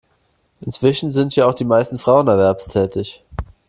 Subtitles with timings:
[0.61, 3.21] Inzwischen sind ja auch die meisten Frauen erwerbstätig.